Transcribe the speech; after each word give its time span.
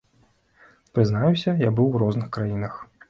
Прызнаюся, 0.97 1.53
я 1.65 1.69
быў 1.81 1.87
у 1.93 2.03
розных 2.05 2.27
краінах. 2.39 2.73